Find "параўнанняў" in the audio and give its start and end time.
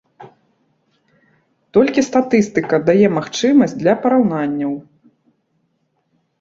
4.07-4.73